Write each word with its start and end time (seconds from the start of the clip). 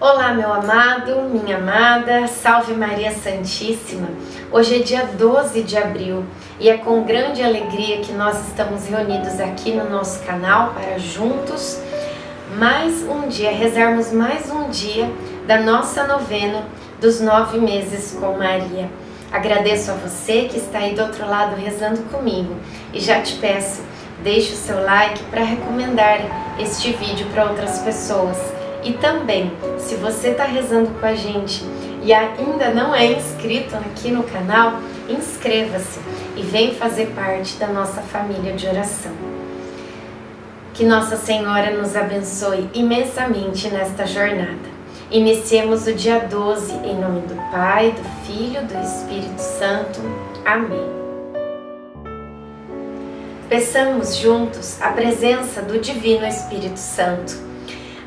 Olá, 0.00 0.32
meu 0.32 0.52
amado, 0.52 1.22
minha 1.22 1.56
amada, 1.56 2.28
salve 2.28 2.72
Maria 2.72 3.10
Santíssima. 3.10 4.06
Hoje 4.52 4.76
é 4.76 4.78
dia 4.78 5.04
12 5.04 5.64
de 5.64 5.76
abril 5.76 6.24
e 6.60 6.70
é 6.70 6.78
com 6.78 7.02
grande 7.02 7.42
alegria 7.42 7.98
que 7.98 8.12
nós 8.12 8.46
estamos 8.46 8.86
reunidos 8.86 9.40
aqui 9.40 9.72
no 9.72 9.90
nosso 9.90 10.22
canal 10.22 10.72
para 10.72 11.00
juntos 11.00 11.80
mais 12.56 13.02
um 13.02 13.26
dia, 13.26 13.50
rezarmos 13.50 14.12
mais 14.12 14.48
um 14.52 14.70
dia 14.70 15.10
da 15.48 15.60
nossa 15.60 16.06
novena 16.06 16.62
dos 17.00 17.20
nove 17.20 17.58
meses 17.58 18.16
com 18.20 18.38
Maria. 18.38 18.88
Agradeço 19.32 19.90
a 19.90 19.94
você 19.94 20.42
que 20.42 20.58
está 20.58 20.78
aí 20.78 20.94
do 20.94 21.02
outro 21.02 21.26
lado 21.28 21.56
rezando 21.56 22.02
comigo 22.02 22.54
e 22.94 23.00
já 23.00 23.20
te 23.20 23.34
peço, 23.38 23.82
deixe 24.22 24.52
o 24.52 24.56
seu 24.56 24.80
like 24.80 25.20
para 25.24 25.42
recomendar 25.42 26.20
este 26.56 26.92
vídeo 26.92 27.26
para 27.34 27.46
outras 27.46 27.80
pessoas 27.80 28.57
e 28.88 28.94
também, 28.94 29.52
se 29.78 29.96
você 29.96 30.28
está 30.28 30.44
rezando 30.44 30.88
com 30.98 31.04
a 31.04 31.14
gente 31.14 31.62
e 32.02 32.10
ainda 32.10 32.70
não 32.70 32.94
é 32.94 33.12
inscrito 33.12 33.76
aqui 33.76 34.10
no 34.10 34.22
canal, 34.22 34.80
inscreva-se 35.06 36.00
e 36.34 36.40
vem 36.40 36.74
fazer 36.74 37.08
parte 37.08 37.58
da 37.58 37.66
nossa 37.66 38.00
família 38.00 38.54
de 38.54 38.66
oração. 38.66 39.12
Que 40.72 40.86
Nossa 40.86 41.18
Senhora 41.18 41.76
nos 41.76 41.94
abençoe 41.94 42.70
imensamente 42.72 43.68
nesta 43.68 44.06
jornada. 44.06 44.78
Iniciemos 45.10 45.86
o 45.86 45.92
dia 45.92 46.20
12 46.20 46.72
em 46.72 46.98
nome 46.98 47.20
do 47.22 47.34
Pai, 47.50 47.92
do 47.92 48.24
Filho, 48.24 48.62
do 48.62 48.78
Espírito 48.82 49.38
Santo. 49.38 50.00
Amém. 50.46 50.86
Peçamos 53.50 54.16
juntos 54.16 54.80
a 54.80 54.92
presença 54.92 55.60
do 55.60 55.78
Divino 55.78 56.24
Espírito 56.26 56.78
Santo 56.78 57.47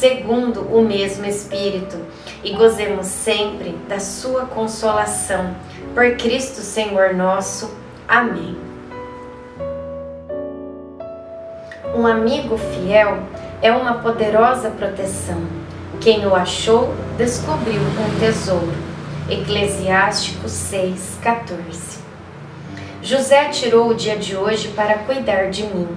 segundo 0.00 0.62
o 0.62 0.80
mesmo 0.80 1.26
Espírito, 1.26 1.98
e 2.42 2.54
gozemos 2.54 3.04
sempre 3.04 3.76
da 3.86 4.00
Sua 4.00 4.46
consolação. 4.46 5.54
Por 5.94 6.16
Cristo 6.16 6.60
Senhor 6.62 7.12
nosso. 7.12 7.70
Amém. 8.08 8.56
Um 11.94 12.06
amigo 12.06 12.56
fiel 12.56 13.18
é 13.60 13.70
uma 13.70 13.94
poderosa 13.98 14.70
proteção. 14.70 15.42
Quem 16.00 16.26
o 16.26 16.34
achou 16.34 16.94
descobriu 17.18 17.82
um 17.82 18.18
tesouro. 18.18 18.72
Eclesiástico 19.28 20.48
6:14. 20.48 22.00
José 23.02 23.50
tirou 23.50 23.90
o 23.90 23.94
dia 23.94 24.16
de 24.16 24.34
hoje 24.34 24.68
para 24.68 25.00
cuidar 25.00 25.50
de 25.50 25.64
mim. 25.64 25.88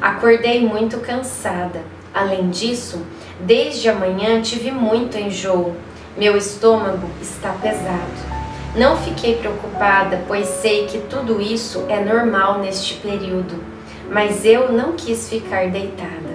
Acordei 0.00 0.66
muito 0.66 1.00
cansada. 1.00 1.82
Além 2.14 2.50
disso, 2.50 3.04
Desde 3.40 3.88
amanhã 3.88 4.40
tive 4.40 4.70
muito 4.70 5.18
enjoo. 5.18 5.74
Meu 6.16 6.36
estômago 6.36 7.08
está 7.20 7.52
pesado. 7.52 8.32
Não 8.76 8.96
fiquei 8.96 9.36
preocupada, 9.36 10.22
pois 10.26 10.46
sei 10.46 10.86
que 10.86 10.98
tudo 10.98 11.40
isso 11.40 11.84
é 11.88 12.02
normal 12.02 12.58
neste 12.58 12.94
período, 12.94 13.62
mas 14.10 14.44
eu 14.44 14.72
não 14.72 14.92
quis 14.92 15.28
ficar 15.28 15.68
deitada. 15.68 16.32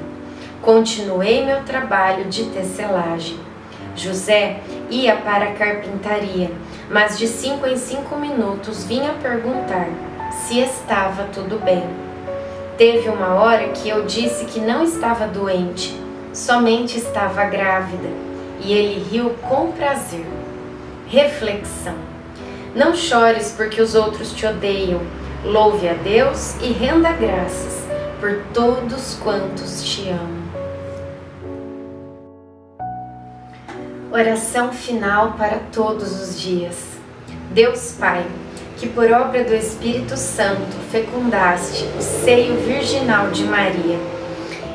Continuei 0.62 1.44
meu 1.46 1.64
trabalho 1.64 2.26
de 2.26 2.44
tecelagem. 2.46 3.40
José 3.96 4.60
ia 4.92 5.16
para 5.16 5.46
a 5.46 5.54
carpintaria, 5.54 6.52
mas 6.92 7.18
de 7.18 7.28
cinco 7.28 7.66
em 7.66 7.76
cinco 7.76 8.16
minutos 8.18 8.84
vinha 8.84 9.14
perguntar 9.14 9.88
se 10.32 10.60
estava 10.60 11.24
tudo 11.34 11.60
bem. 11.64 11.84
Teve 12.78 13.10
uma 13.10 13.34
hora 13.34 13.70
que 13.70 13.90
eu 13.90 14.06
disse 14.06 14.46
que 14.46 14.60
não 14.60 14.84
estava 14.84 15.26
doente, 15.26 16.00
somente 16.38 17.00
estava 17.00 17.46
grávida 17.46 18.10
e 18.60 18.72
ele 18.72 19.04
riu 19.10 19.32
com 19.50 19.72
prazer. 19.72 20.26
Reflexão: 21.08 21.96
Não 22.76 22.96
chores 22.96 23.54
porque 23.58 23.82
os 23.82 23.96
outros 23.96 24.32
te 24.34 24.46
odeiam. 24.46 25.02
Louve 25.44 25.90
a 25.90 25.94
Deus 25.94 26.56
e 26.62 26.72
renda 26.72 27.12
graças 27.12 27.86
por 28.20 28.42
todos 28.54 29.16
quantos 29.24 29.84
te 29.84 30.10
amam. 30.10 30.48
Oração 34.12 34.72
final 34.72 35.34
para 35.34 35.60
todos 35.72 36.22
os 36.22 36.40
dias. 36.40 36.98
Deus 37.52 37.96
Pai, 38.00 38.26
que 38.78 38.88
por 38.88 39.12
obra 39.12 39.44
do 39.44 39.54
Espírito 39.54 40.18
Santo 40.18 40.76
fecundaste 40.92 41.86
o 41.98 42.02
seio 42.02 42.56
virginal 42.58 43.30
de 43.30 43.44
Maria 43.44 44.17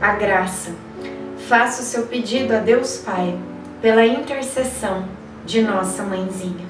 a 0.00 0.12
graça. 0.12 0.72
Faça 1.48 1.82
o 1.82 1.84
seu 1.84 2.06
pedido 2.06 2.54
a 2.54 2.58
Deus 2.58 2.98
Pai 2.98 3.38
pela 3.80 4.06
intercessão 4.06 5.04
de 5.44 5.62
nossa 5.62 6.02
mãezinha. 6.02 6.66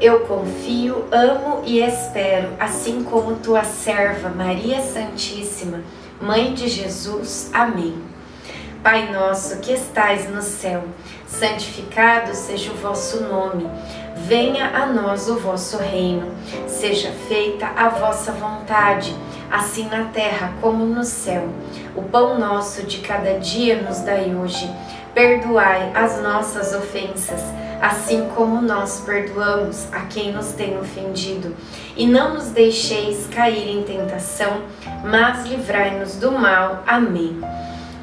Eu 0.00 0.20
confio, 0.26 1.06
amo 1.10 1.62
e 1.64 1.80
espero, 1.80 2.50
assim 2.60 3.02
como 3.04 3.36
tua 3.36 3.64
serva 3.64 4.28
Maria 4.28 4.82
Santíssima, 4.82 5.80
Mãe 6.20 6.52
de 6.52 6.68
Jesus. 6.68 7.50
Amém. 7.52 8.13
Pai 8.84 9.10
nosso 9.10 9.60
que 9.60 9.72
estais 9.72 10.28
no 10.28 10.42
céu, 10.42 10.84
santificado 11.26 12.34
seja 12.34 12.70
o 12.70 12.74
vosso 12.74 13.24
nome. 13.24 13.66
Venha 14.26 14.76
a 14.76 14.84
nós 14.84 15.26
o 15.26 15.38
vosso 15.38 15.78
reino. 15.78 16.30
Seja 16.68 17.10
feita 17.26 17.66
a 17.74 17.88
vossa 17.88 18.30
vontade, 18.32 19.16
assim 19.50 19.88
na 19.88 20.04
terra 20.12 20.52
como 20.60 20.84
no 20.84 21.02
céu. 21.02 21.48
O 21.96 22.02
pão 22.02 22.38
nosso 22.38 22.82
de 22.82 22.98
cada 22.98 23.38
dia 23.38 23.80
nos 23.80 24.00
dai 24.00 24.34
hoje. 24.34 24.70
Perdoai 25.14 25.90
as 25.94 26.20
nossas 26.20 26.74
ofensas, 26.74 27.40
assim 27.80 28.28
como 28.36 28.60
nós 28.60 29.00
perdoamos 29.00 29.90
a 29.94 30.00
quem 30.00 30.30
nos 30.30 30.52
tem 30.52 30.78
ofendido. 30.78 31.56
E 31.96 32.06
não 32.06 32.34
nos 32.34 32.48
deixeis 32.48 33.26
cair 33.28 33.66
em 33.66 33.82
tentação, 33.82 34.60
mas 35.02 35.46
livrai-nos 35.46 36.16
do 36.16 36.32
mal. 36.32 36.84
Amém. 36.86 37.40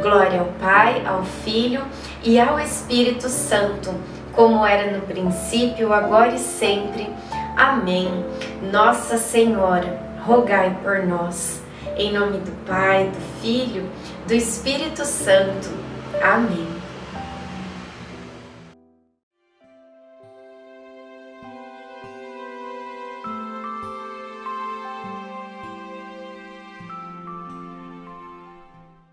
Glória 0.00 0.40
ao 0.40 0.46
Pai, 0.60 1.04
ao 1.04 1.24
Filho 1.24 1.82
e 2.22 2.38
ao 2.40 2.58
Espírito 2.58 3.28
Santo 3.28 3.92
como 4.32 4.64
era 4.64 4.90
no 4.96 5.02
princípio, 5.02 5.92
agora 5.92 6.34
e 6.34 6.38
sempre. 6.38 7.10
Amém. 7.56 8.24
Nossa 8.72 9.18
Senhora, 9.18 10.00
rogai 10.24 10.76
por 10.82 11.06
nós. 11.06 11.62
Em 11.96 12.12
nome 12.12 12.38
do 12.38 12.52
Pai, 12.66 13.08
do 13.08 13.40
Filho, 13.40 13.84
do 14.26 14.34
Espírito 14.34 15.04
Santo. 15.04 15.68
Amém. 16.22 16.71